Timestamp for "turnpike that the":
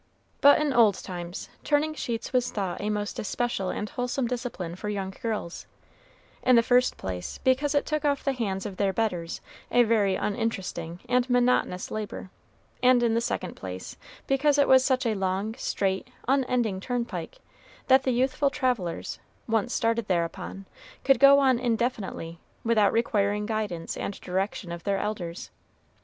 16.79-18.09